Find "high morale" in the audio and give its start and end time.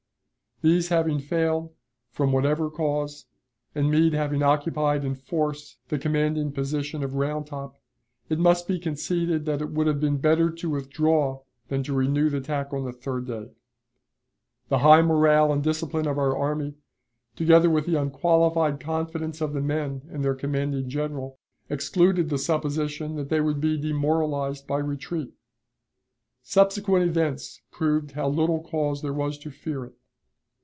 14.85-15.51